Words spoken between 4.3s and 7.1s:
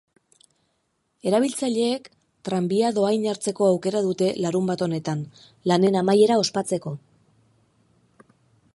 larunbat honetan, lanen amaiera ospatzeko.